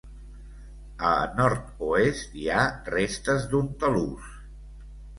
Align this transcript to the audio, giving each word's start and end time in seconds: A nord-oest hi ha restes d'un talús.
A 1.09 1.11
nord-oest 1.41 2.35
hi 2.41 2.49
ha 2.57 2.65
restes 2.97 3.49
d'un 3.55 3.73
talús. 3.87 4.37